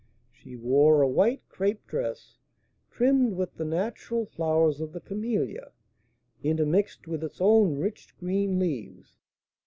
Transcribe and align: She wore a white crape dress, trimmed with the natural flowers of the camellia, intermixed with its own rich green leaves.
She 0.31 0.55
wore 0.55 1.03
a 1.03 1.07
white 1.07 1.47
crape 1.47 1.85
dress, 1.85 2.39
trimmed 2.89 3.35
with 3.35 3.53
the 3.57 3.65
natural 3.65 4.25
flowers 4.25 4.81
of 4.81 4.93
the 4.93 4.99
camellia, 4.99 5.73
intermixed 6.41 7.07
with 7.07 7.23
its 7.23 7.39
own 7.39 7.75
rich 7.77 8.17
green 8.17 8.57
leaves. 8.57 9.19